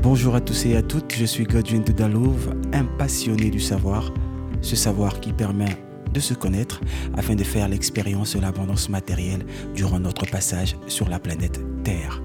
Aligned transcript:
Bonjour 0.00 0.36
à 0.36 0.40
tous 0.40 0.64
et 0.66 0.76
à 0.76 0.82
toutes, 0.82 1.12
je 1.12 1.24
suis 1.24 1.42
Godwin 1.42 1.82
de 1.82 1.90
Dalouve, 1.90 2.54
un 2.72 2.84
passionné 2.84 3.50
du 3.50 3.58
savoir, 3.58 4.12
ce 4.60 4.76
savoir 4.76 5.18
qui 5.18 5.32
permet 5.32 5.76
de 6.14 6.20
se 6.20 6.34
connaître 6.34 6.80
afin 7.16 7.34
de 7.34 7.42
faire 7.42 7.68
l'expérience 7.68 8.36
de 8.36 8.40
l'abondance 8.40 8.88
matérielle 8.88 9.44
durant 9.74 9.98
notre 9.98 10.24
passage 10.24 10.76
sur 10.86 11.08
la 11.08 11.18
planète 11.18 11.60
Terre. 11.82 12.22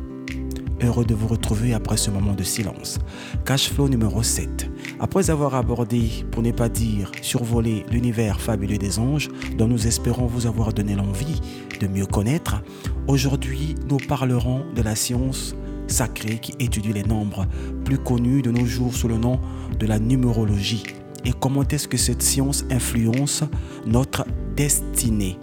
Heureux 0.84 1.04
de 1.04 1.16
vous 1.16 1.28
retrouver 1.28 1.74
après 1.74 1.98
ce 1.98 2.12
moment 2.12 2.34
de 2.34 2.44
silence. 2.44 3.00
Cashflow 3.44 3.90
numéro 3.90 4.22
7. 4.22 4.70
Après 5.00 5.32
avoir 5.32 5.56
abordé, 5.56 6.12
pour 6.30 6.44
ne 6.44 6.52
pas 6.52 6.70
dire 6.70 7.12
survolé, 7.24 7.88
l'univers 7.92 8.40
fabuleux 8.40 8.78
des 8.78 9.00
anges, 9.00 9.30
dont 9.58 9.68
nous 9.68 9.88
espérons 9.88 10.28
vous 10.28 10.46
avoir 10.46 10.74
donné 10.74 10.94
l'envie 10.94 11.42
de 11.82 11.88
mieux 11.88 12.06
connaître, 12.06 12.62
aujourd'hui 13.08 13.74
nous 13.90 13.98
parlerons 13.98 14.64
de 14.76 14.82
la 14.84 14.96
science 14.96 15.56
sacrée 15.94 16.40
qui 16.40 16.54
étudie 16.60 16.92
les 16.92 17.04
nombres, 17.04 17.46
plus 17.86 18.00
connue 18.00 18.42
de 18.42 18.52
nos 18.52 18.66
jours 18.66 18.94
sous 18.94 19.08
le 19.08 19.18
nom 19.18 19.40
de 19.80 19.86
la 19.86 20.00
numérologie, 20.00 20.84
et 21.24 21.32
comment 21.40 21.64
est-ce 21.64 21.88
que 21.88 21.98
cette 21.98 22.22
science 22.22 22.66
influence 22.72 23.44
notre 23.86 24.26
destinée? 24.56 25.38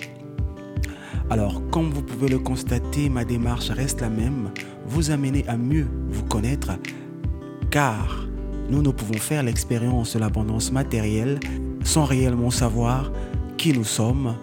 Alors, 1.31 1.63
comme 1.71 1.91
vous 1.91 2.03
pouvez 2.03 2.29
le 2.29 2.41
constater, 2.41 3.09
ma 3.09 3.25
démarche 3.25 3.71
reste 3.71 4.01
la 4.01 4.11
même, 4.11 4.51
vous 4.87 5.13
amener 5.13 5.47
à 5.47 5.57
mieux 5.57 5.87
vous 6.11 6.25
connaître, 6.25 6.73
car 7.71 8.27
nous 8.69 8.83
ne 8.83 8.91
pouvons 8.91 9.19
faire 9.19 9.45
l'expérience 9.45 10.15
de 10.15 10.19
l'abondance 10.19 10.73
matérielle 10.73 11.39
sans 11.85 12.05
réellement 12.05 12.51
savoir 12.51 13.13
qui 13.57 13.73
nous 13.73 13.85
sommes, 13.85 14.35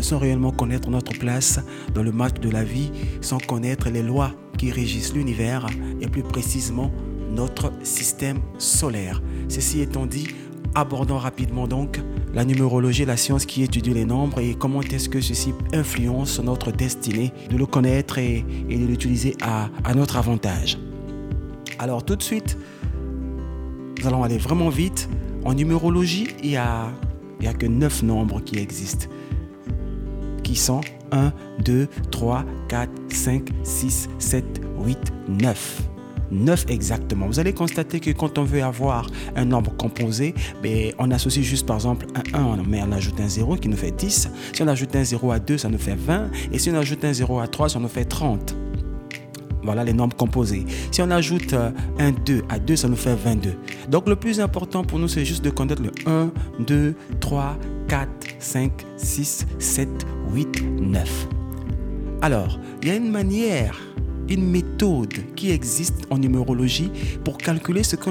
sans 0.00 0.18
réellement 0.18 0.52
connaître 0.52 0.90
notre 0.90 1.12
place 1.12 1.60
dans 1.94 2.02
le 2.02 2.12
match 2.12 2.40
de 2.40 2.48
la 2.48 2.64
vie, 2.64 2.90
sans 3.20 3.38
connaître 3.38 3.90
les 3.90 4.02
lois 4.02 4.32
qui 4.58 4.70
régissent 4.70 5.14
l'univers 5.14 5.66
et 6.00 6.06
plus 6.06 6.22
précisément 6.22 6.90
notre 7.30 7.72
système 7.82 8.38
solaire. 8.58 9.22
Ceci 9.48 9.80
étant 9.80 10.06
dit, 10.06 10.28
abordons 10.74 11.18
rapidement 11.18 11.66
donc 11.66 12.00
la 12.34 12.44
numérologie, 12.44 13.04
la 13.04 13.16
science 13.16 13.44
qui 13.44 13.62
étudie 13.62 13.92
les 13.92 14.04
nombres 14.04 14.40
et 14.40 14.54
comment 14.54 14.80
est-ce 14.82 15.08
que 15.08 15.20
ceci 15.20 15.52
influence 15.72 16.40
notre 16.40 16.72
destinée, 16.72 17.32
de 17.50 17.56
le 17.56 17.66
connaître 17.66 18.18
et, 18.18 18.44
de 18.68 18.86
l'utiliser 18.86 19.36
à, 19.42 19.68
notre 19.94 20.16
avantage. 20.16 20.78
Alors 21.78 22.04
tout 22.04 22.16
de 22.16 22.22
suite, 22.22 22.56
nous 24.00 24.06
allons 24.06 24.22
aller 24.22 24.38
vraiment 24.38 24.68
vite. 24.68 25.08
En 25.44 25.54
numérologie, 25.54 26.28
il 26.42 26.50
n'y 26.50 26.56
a, 26.56 26.86
a 27.44 27.52
que 27.52 27.66
9 27.66 28.04
nombres 28.04 28.40
qui 28.40 28.58
existent, 28.58 29.08
qui 30.42 30.56
sont 30.56 30.80
1, 31.12 31.32
2, 31.64 31.88
3, 32.10 32.44
4, 32.68 32.90
5, 33.08 33.48
6, 33.62 34.08
7, 34.18 34.44
8, 34.84 34.98
9. 35.28 35.82
9 36.32 36.64
exactement. 36.68 37.26
Vous 37.26 37.38
allez 37.38 37.52
constater 37.52 38.00
que 38.00 38.10
quand 38.10 38.38
on 38.38 38.44
veut 38.44 38.62
avoir 38.62 39.06
un 39.36 39.44
nombre 39.44 39.74
composé, 39.76 40.34
ben, 40.62 40.92
on 40.98 41.10
associe 41.10 41.44
juste 41.44 41.66
par 41.66 41.76
exemple 41.76 42.06
un 42.32 42.38
1, 42.38 42.62
mais 42.66 42.80
on 42.82 42.92
ajoute 42.92 43.20
un 43.20 43.28
0 43.28 43.56
qui 43.56 43.68
nous 43.68 43.76
fait 43.76 43.92
10. 43.92 44.30
Si 44.52 44.62
on 44.62 44.68
ajoute 44.68 44.96
un 44.96 45.04
0 45.04 45.30
à 45.30 45.38
2, 45.38 45.58
ça 45.58 45.68
nous 45.68 45.78
fait 45.78 45.94
20. 45.94 46.30
Et 46.52 46.58
si 46.58 46.70
on 46.70 46.74
ajoute 46.74 47.04
un 47.04 47.12
0 47.12 47.38
à 47.38 47.46
3, 47.46 47.68
ça 47.68 47.78
nous 47.78 47.88
fait 47.88 48.04
30. 48.04 48.56
Voilà 49.64 49.84
les 49.84 49.92
nombres 49.92 50.16
composés. 50.16 50.64
Si 50.90 51.00
on 51.02 51.10
ajoute 51.10 51.52
euh, 51.52 51.70
un 51.98 52.10
2 52.10 52.42
à 52.48 52.58
2, 52.58 52.74
ça 52.74 52.88
nous 52.88 52.96
fait 52.96 53.14
22. 53.14 53.54
Donc 53.88 54.08
le 54.08 54.16
plus 54.16 54.40
important 54.40 54.82
pour 54.82 54.98
nous, 54.98 55.08
c'est 55.08 55.24
juste 55.24 55.44
de 55.44 55.50
connaître 55.50 55.82
le 55.82 55.92
1, 56.06 56.30
2, 56.66 56.94
3, 57.20 57.56
4, 57.88 58.08
5, 58.38 58.72
6, 58.96 59.46
7, 59.58 59.88
8, 60.32 60.80
9. 60.80 61.28
Alors, 62.22 62.58
il 62.82 62.88
y 62.88 62.90
a 62.90 62.96
une 62.96 63.10
manière 63.10 63.78
une 64.28 64.48
méthode 64.48 65.34
qui 65.36 65.50
existe 65.50 66.06
en 66.10 66.18
numérologie 66.18 66.90
pour 67.24 67.38
calculer 67.38 67.82
ce 67.82 67.96
que 67.96 68.10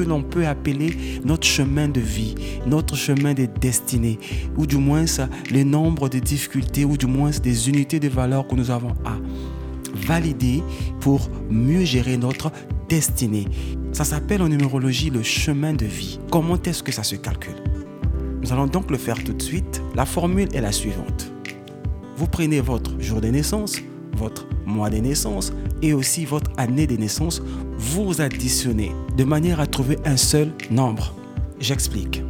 l'on, 0.00 0.22
peut 0.22 0.46
appeler 0.46 1.20
notre 1.24 1.46
chemin 1.46 1.88
de 1.88 2.00
vie, 2.00 2.34
notre 2.66 2.96
chemin 2.96 3.34
de 3.34 3.46
destinée, 3.60 4.18
ou 4.56 4.66
du 4.66 4.78
moins 4.78 5.04
le 5.50 5.62
nombre 5.64 6.08
de 6.08 6.18
difficultés, 6.18 6.84
ou 6.84 6.96
du 6.96 7.06
moins 7.06 7.30
des 7.42 7.68
unités 7.68 8.00
de 8.00 8.08
valeur 8.08 8.46
que 8.46 8.54
nous 8.54 8.70
avons 8.70 8.92
à 9.04 9.16
valider 9.94 10.62
pour 11.00 11.28
mieux 11.50 11.84
gérer 11.84 12.16
notre 12.16 12.50
destinée. 12.88 13.46
Ça 13.92 14.04
s'appelle 14.04 14.42
en 14.42 14.48
numérologie 14.48 15.10
le 15.10 15.22
chemin 15.22 15.74
de 15.74 15.84
vie. 15.84 16.18
Comment 16.30 16.60
est-ce 16.62 16.82
que 16.82 16.92
ça 16.92 17.02
se 17.02 17.16
calcule? 17.16 17.62
Nous 18.40 18.52
allons 18.52 18.66
donc 18.66 18.90
le 18.90 18.96
faire 18.96 19.22
tout 19.22 19.34
de 19.34 19.42
suite. 19.42 19.82
La 19.94 20.06
formule 20.06 20.48
est 20.54 20.60
la 20.60 20.72
suivante. 20.72 21.31
Vous 22.16 22.26
prenez 22.26 22.60
votre 22.60 22.98
jour 23.00 23.20
de 23.20 23.28
naissance, 23.28 23.76
votre 24.16 24.46
mois 24.66 24.90
de 24.90 24.98
naissance 24.98 25.52
et 25.80 25.92
aussi 25.92 26.24
votre 26.24 26.50
année 26.56 26.86
de 26.86 26.96
naissance, 26.96 27.42
vous 27.76 28.20
additionnez 28.20 28.92
de 29.16 29.24
manière 29.24 29.60
à 29.60 29.66
trouver 29.66 29.98
un 30.04 30.16
seul 30.16 30.52
nombre. 30.70 31.14
J'explique. 31.58 32.22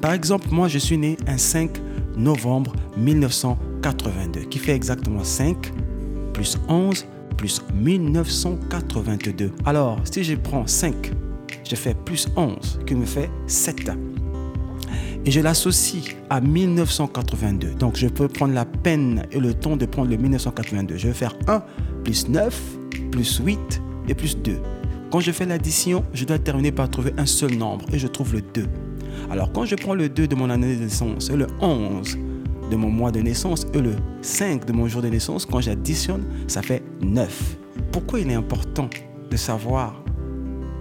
Par 0.00 0.12
exemple, 0.12 0.48
moi 0.50 0.68
je 0.68 0.78
suis 0.78 0.98
né 0.98 1.16
un 1.26 1.38
5 1.38 1.70
novembre 2.16 2.74
1982, 2.96 4.40
qui 4.42 4.58
fait 4.58 4.74
exactement 4.74 5.24
5 5.24 5.72
plus 6.32 6.58
11 6.68 7.06
plus 7.36 7.62
1982. 7.74 9.52
Alors, 9.64 9.98
si 10.04 10.24
je 10.24 10.34
prends 10.34 10.66
5, 10.66 11.10
je 11.64 11.74
fais 11.74 11.94
plus 11.94 12.28
11, 12.36 12.80
qui 12.86 12.94
me 12.94 13.06
fait 13.06 13.30
7 13.46 13.90
et 15.24 15.30
je 15.30 15.40
l'associe 15.40 16.16
à 16.30 16.40
1982. 16.40 17.74
Donc 17.74 17.96
je 17.96 18.06
peux 18.06 18.28
prendre 18.28 18.54
la 18.54 18.64
peine 18.64 19.26
et 19.32 19.38
le 19.38 19.54
temps 19.54 19.76
de 19.76 19.86
prendre 19.86 20.10
le 20.10 20.16
1982. 20.16 20.96
Je 20.96 21.08
vais 21.08 21.14
faire 21.14 21.36
1 21.46 21.62
plus 22.04 22.28
9 22.28 22.78
plus 23.10 23.38
8 23.38 23.82
et 24.08 24.14
plus 24.14 24.36
2. 24.38 24.58
Quand 25.10 25.20
je 25.20 25.32
fais 25.32 25.44
l'addition, 25.44 26.04
je 26.14 26.24
dois 26.24 26.38
terminer 26.38 26.72
par 26.72 26.88
trouver 26.88 27.12
un 27.18 27.26
seul 27.26 27.54
nombre 27.56 27.84
et 27.92 27.98
je 27.98 28.06
trouve 28.06 28.34
le 28.34 28.42
2. 28.42 28.64
Alors 29.30 29.52
quand 29.52 29.64
je 29.64 29.74
prends 29.74 29.94
le 29.94 30.08
2 30.08 30.26
de 30.26 30.34
mon 30.34 30.50
année 30.50 30.76
de 30.76 30.82
naissance 30.82 31.30
et 31.30 31.36
le 31.36 31.46
11 31.60 32.16
de 32.70 32.76
mon 32.76 32.90
mois 32.90 33.10
de 33.10 33.20
naissance 33.20 33.66
et 33.74 33.80
le 33.80 33.96
5 34.22 34.64
de 34.64 34.72
mon 34.72 34.86
jour 34.86 35.02
de 35.02 35.08
naissance, 35.08 35.44
quand 35.44 35.60
j'additionne, 35.60 36.24
ça 36.46 36.62
fait 36.62 36.82
9. 37.02 37.56
Pourquoi 37.92 38.20
il 38.20 38.30
est 38.30 38.34
important 38.34 38.88
de 39.30 39.36
savoir 39.36 40.02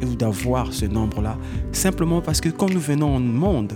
ou 0.03 0.16
d'avoir 0.16 0.71
ce 0.71 0.85
nombre-là? 0.85 1.38
Simplement 1.71 2.21
parce 2.21 2.39
que 2.39 2.50
quand 2.50 2.69
nous 2.69 2.79
venons 2.79 3.16
au 3.16 3.19
monde, 3.19 3.73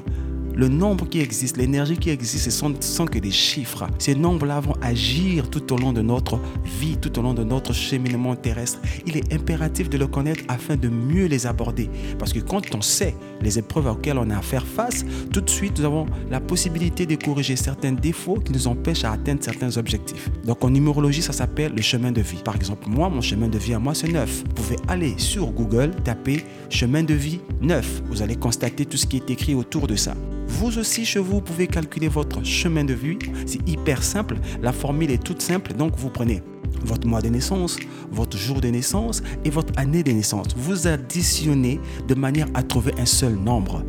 le 0.56 0.68
nombre 0.68 1.08
qui 1.08 1.20
existe, 1.20 1.58
l'énergie 1.58 1.98
qui 1.98 2.10
existe, 2.10 2.46
ce 2.46 2.52
sont, 2.52 2.74
sont 2.80 3.06
que 3.06 3.20
des 3.20 3.32
chiffres. 3.32 3.88
Ces 3.98 4.16
nombres-là 4.16 4.60
vont 4.60 4.76
agir 4.82 5.50
tout 5.50 5.74
au 5.74 5.78
long 5.78 5.94
de 5.94 6.02
notre 6.02 6.40
vie, 6.80 6.98
tout 6.98 7.18
au 7.20 7.22
long 7.22 7.34
de 7.34 7.44
notre 7.44 7.74
cheminement 7.74 8.36
terrestre. 8.36 8.80
Il 9.06 9.18
est 9.18 9.34
impératif 9.34 9.90
de 9.90 9.98
le 9.98 10.08
connaître 10.08 10.44
afin 10.48 10.76
de 10.76 10.90
mieux 10.90 11.26
les 11.26 11.48
aborder. 11.48 11.90
Parce 12.20 12.34
que 12.34 12.40
quand 12.40 12.76
on 12.76 12.82
sait 12.82 13.16
les 13.42 13.60
épreuves 13.60 13.88
auxquelles 13.88 14.18
on 14.18 14.30
a 14.30 14.38
à 14.38 14.42
faire 14.42 14.66
face, 14.66 15.06
tout 15.32 15.42
de 15.42 15.50
suite, 15.50 15.80
nous 15.80 15.86
avons 15.86 16.06
la 16.30 16.40
possibilité 16.40 17.06
de 17.06 17.16
corriger 17.16 17.56
certains 17.56 17.92
défauts 17.92 18.36
qui 18.36 18.52
nous 18.52 18.68
empêchent 18.68 19.04
à 19.04 19.12
atteindre 19.12 19.44
certains 19.44 19.78
objectifs. 19.78 20.30
Donc 20.46 20.64
en 20.64 20.70
numérologie, 20.70 21.22
ça 21.22 21.34
s'appelle 21.34 21.74
le 21.76 21.82
chemin 21.82 22.12
de 22.12 22.22
vie. 22.22 22.42
Par 22.44 22.56
exemple, 22.56 22.88
moi, 22.90 23.10
mon 23.10 23.22
chemin 23.22 23.48
de 23.48 23.58
vie 23.58 23.74
à 23.74 23.80
moi, 23.80 23.94
c'est 23.94 24.08
9. 24.08 24.44
Vous 24.48 24.54
pouvez 24.54 24.76
aller 24.88 25.16
sur 25.18 25.48
Google, 25.52 25.92
taper 26.04 26.44
chemin 26.70 27.04
de 27.04 27.14
vie 27.14 27.40
9. 27.62 28.04
Vous 28.06 28.22
allez 28.22 28.36
constater 28.36 28.86
tout 28.86 28.98
ce 28.98 29.06
qui 29.06 29.18
est 29.18 29.30
écrit 29.30 29.56
autour 29.56 29.88
de 29.88 29.96
ça. 29.96 30.14
Vous 30.54 30.78
aussi, 30.78 31.04
chez 31.04 31.20
vous, 31.20 31.42
pouvez 31.42 31.66
calculer 31.66 32.08
votre 32.08 32.46
chemin 32.46 32.84
de 32.84 32.94
vie. 32.94 33.18
C'est 33.48 33.68
hyper 33.68 34.04
simple. 34.04 34.36
La 34.62 34.72
formule 34.72 35.10
est 35.10 35.22
toute 35.22 35.42
simple. 35.42 35.74
Donc, 35.74 35.98
vous 35.98 36.12
prenez 36.12 36.44
votre 36.86 37.08
mois 37.08 37.22
de 37.22 37.28
naissance, 37.28 37.78
votre 38.12 38.38
jour 38.38 38.62
de 38.62 38.68
naissance 38.68 39.24
et 39.44 39.50
votre 39.50 39.74
année 39.78 40.04
de 40.04 40.12
naissance. 40.12 40.50
Vous 40.56 40.88
additionnez 40.88 41.80
de 42.08 42.14
manière 42.14 42.48
à 42.54 42.62
trouver 42.62 42.94
un 43.00 43.06
seul 43.06 43.34
nombre. 43.34 43.84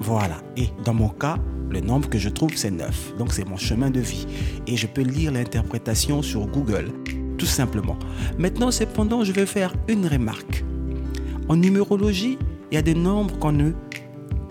Voilà. 0.00 0.42
Et 0.56 0.66
dans 0.84 0.94
mon 0.94 1.10
cas, 1.10 1.38
le 1.70 1.80
nombre 1.80 2.08
que 2.08 2.18
je 2.18 2.28
trouve, 2.28 2.56
c'est 2.56 2.72
9. 2.72 3.16
Donc, 3.16 3.32
c'est 3.32 3.48
mon 3.48 3.56
chemin 3.56 3.90
de 3.90 4.00
vie. 4.00 4.26
Et 4.66 4.76
je 4.76 4.88
peux 4.88 5.02
lire 5.02 5.30
l'interprétation 5.30 6.22
sur 6.22 6.44
Google. 6.48 6.90
Tout 7.38 7.46
simplement. 7.46 7.96
Maintenant, 8.36 8.72
cependant, 8.72 9.22
je 9.22 9.30
vais 9.30 9.46
faire 9.46 9.72
une 9.86 10.06
remarque. 10.08 10.64
En 11.48 11.54
numérologie, 11.54 12.36
il 12.72 12.74
y 12.74 12.78
a 12.78 12.82
des 12.82 12.94
nombres 12.94 13.38
qu'on 13.38 13.52
ne 13.52 13.72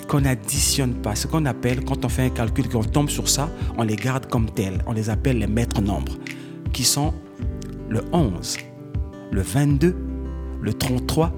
qu'on 0.09 0.21
n'additionne 0.21 0.95
pas. 0.95 1.15
Ce 1.15 1.27
qu'on 1.27 1.45
appelle, 1.45 1.85
quand 1.85 2.03
on 2.03 2.09
fait 2.09 2.23
un 2.23 2.29
calcul, 2.29 2.67
qu'on 2.67 2.83
tombe 2.83 3.09
sur 3.09 3.29
ça, 3.29 3.49
on 3.77 3.83
les 3.83 3.95
garde 3.95 4.25
comme 4.25 4.49
tels. 4.49 4.83
On 4.87 4.91
les 4.91 5.09
appelle 5.09 5.37
les 5.37 5.47
maîtres 5.47 5.81
nombres, 5.81 6.17
qui 6.73 6.83
sont 6.83 7.13
le 7.87 8.01
11, 8.11 8.57
le 9.31 9.41
22, 9.41 9.95
le 10.61 10.73
33 10.73 11.31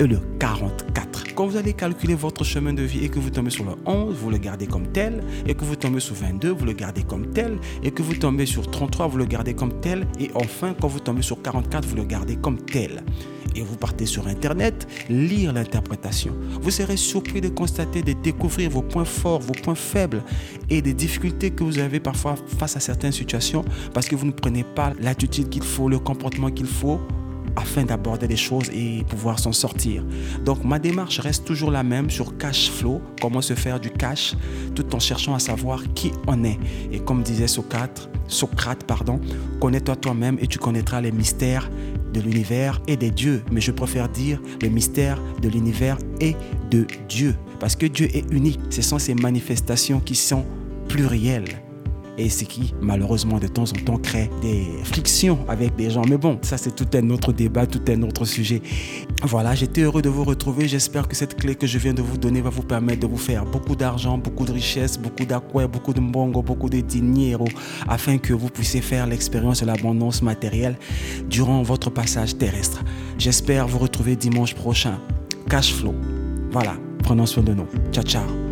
et 0.00 0.06
le 0.06 0.20
44. 0.38 1.34
Quand 1.34 1.46
vous 1.46 1.56
allez 1.56 1.72
calculer 1.72 2.14
votre 2.14 2.44
chemin 2.44 2.72
de 2.72 2.82
vie 2.82 3.04
et 3.04 3.08
que 3.08 3.18
vous 3.18 3.30
tombez 3.30 3.50
sur 3.50 3.64
le 3.64 3.72
11, 3.86 4.14
vous 4.14 4.30
le 4.30 4.38
gardez 4.38 4.66
comme 4.66 4.86
tel, 4.86 5.22
et 5.46 5.54
que 5.54 5.64
vous 5.64 5.76
tombez 5.76 6.00
sur 6.00 6.14
22, 6.14 6.50
vous 6.50 6.64
le 6.64 6.74
gardez 6.74 7.02
comme 7.02 7.30
tel, 7.32 7.58
et 7.82 7.90
que 7.90 8.02
vous 8.02 8.14
tombez 8.14 8.46
sur 8.46 8.70
33, 8.70 9.08
vous 9.08 9.18
le 9.18 9.24
gardez 9.24 9.54
comme 9.54 9.80
tel, 9.80 10.06
et 10.20 10.30
enfin, 10.34 10.74
quand 10.80 10.88
vous 10.88 11.00
tombez 11.00 11.22
sur 11.22 11.42
44, 11.42 11.86
vous 11.88 11.96
le 11.96 12.04
gardez 12.04 12.36
comme 12.36 12.58
tel 12.58 13.02
et 13.56 13.62
vous 13.62 13.76
partez 13.76 14.06
sur 14.06 14.26
Internet, 14.26 14.86
lire 15.08 15.52
l'interprétation. 15.52 16.34
Vous 16.60 16.70
serez 16.70 16.96
surpris 16.96 17.40
de 17.40 17.48
constater, 17.48 18.02
de 18.02 18.12
découvrir 18.12 18.70
vos 18.70 18.82
points 18.82 19.04
forts, 19.04 19.40
vos 19.40 19.54
points 19.54 19.74
faibles 19.74 20.22
et 20.70 20.82
des 20.82 20.94
difficultés 20.94 21.50
que 21.50 21.64
vous 21.64 21.78
avez 21.78 22.00
parfois 22.00 22.36
face 22.58 22.76
à 22.76 22.80
certaines 22.80 23.12
situations 23.12 23.64
parce 23.92 24.08
que 24.08 24.16
vous 24.16 24.26
ne 24.26 24.32
prenez 24.32 24.64
pas 24.64 24.92
l'attitude 25.00 25.48
qu'il 25.48 25.62
faut, 25.62 25.88
le 25.88 25.98
comportement 25.98 26.50
qu'il 26.50 26.66
faut 26.66 27.00
afin 27.56 27.84
d'aborder 27.84 28.26
les 28.26 28.36
choses 28.36 28.70
et 28.72 29.04
pouvoir 29.08 29.38
s'en 29.38 29.52
sortir. 29.52 30.04
Donc 30.44 30.64
ma 30.64 30.78
démarche 30.78 31.20
reste 31.20 31.44
toujours 31.44 31.70
la 31.70 31.82
même 31.82 32.10
sur 32.10 32.36
cash 32.38 32.70
flow, 32.70 33.00
comment 33.20 33.40
se 33.40 33.54
faire 33.54 33.80
du 33.80 33.90
cash, 33.90 34.34
tout 34.74 34.94
en 34.94 34.98
cherchant 34.98 35.34
à 35.34 35.38
savoir 35.38 35.82
qui 35.94 36.12
on 36.26 36.44
est. 36.44 36.58
Et 36.90 37.00
comme 37.00 37.22
disait 37.22 37.46
Socrate, 37.46 38.08
Socrate 38.28 38.84
pardon, 38.84 39.20
connais-toi 39.60 39.96
toi-même 39.96 40.38
et 40.40 40.46
tu 40.46 40.58
connaîtras 40.58 41.00
les 41.00 41.12
mystères 41.12 41.70
de 42.12 42.20
l'univers 42.20 42.80
et 42.86 42.96
des 42.96 43.10
dieux. 43.10 43.42
Mais 43.50 43.60
je 43.60 43.72
préfère 43.72 44.08
dire 44.08 44.40
le 44.60 44.68
mystère 44.68 45.18
de 45.40 45.48
l'univers 45.48 45.98
et 46.20 46.36
de 46.70 46.86
Dieu. 47.08 47.34
Parce 47.60 47.76
que 47.76 47.86
Dieu 47.86 48.08
est 48.14 48.30
unique. 48.32 48.60
Ce 48.70 48.82
sont 48.82 48.98
ces 48.98 49.14
manifestations 49.14 50.00
qui 50.00 50.14
sont 50.14 50.44
plurielles 50.88 51.62
et 52.18 52.28
ce 52.28 52.44
qui 52.44 52.74
malheureusement 52.80 53.38
de 53.38 53.46
temps 53.46 53.64
en 53.64 53.84
temps 53.84 53.98
crée 53.98 54.30
des 54.40 54.66
frictions 54.84 55.38
avec 55.48 55.76
des 55.76 55.90
gens. 55.90 56.02
Mais 56.08 56.16
bon, 56.16 56.38
ça 56.42 56.56
c'est 56.56 56.74
tout 56.74 56.88
un 56.94 57.10
autre 57.10 57.32
débat, 57.32 57.66
tout 57.66 57.82
un 57.88 58.02
autre 58.02 58.24
sujet. 58.24 58.62
Voilà, 59.22 59.54
j'étais 59.54 59.82
heureux 59.82 60.02
de 60.02 60.08
vous 60.08 60.24
retrouver. 60.24 60.68
J'espère 60.68 61.08
que 61.08 61.16
cette 61.16 61.36
clé 61.36 61.54
que 61.54 61.66
je 61.66 61.78
viens 61.78 61.94
de 61.94 62.02
vous 62.02 62.18
donner 62.18 62.40
va 62.40 62.50
vous 62.50 62.62
permettre 62.62 63.00
de 63.00 63.06
vous 63.06 63.16
faire 63.16 63.44
beaucoup 63.44 63.76
d'argent, 63.76 64.18
beaucoup 64.18 64.44
de 64.44 64.52
richesse, 64.52 64.98
beaucoup 64.98 65.24
d'aqua, 65.24 65.66
beaucoup 65.66 65.92
de 65.92 66.00
mbongo, 66.00 66.42
beaucoup 66.42 66.68
de 66.68 66.80
dinero, 66.80 67.46
afin 67.88 68.18
que 68.18 68.32
vous 68.32 68.48
puissiez 68.48 68.80
faire 68.80 69.06
l'expérience 69.06 69.60
de 69.60 69.66
l'abondance 69.66 70.22
matérielle 70.22 70.76
durant 71.28 71.62
votre 71.62 71.90
passage 71.90 72.36
terrestre. 72.36 72.82
J'espère 73.18 73.66
vous 73.68 73.78
retrouver 73.78 74.16
dimanche 74.16 74.54
prochain. 74.54 74.98
Cash 75.48 75.72
flow. 75.72 75.94
Voilà, 76.50 76.74
prenons 77.02 77.26
soin 77.26 77.42
de 77.42 77.54
nous. 77.54 77.66
Ciao, 77.92 78.04
ciao. 78.04 78.51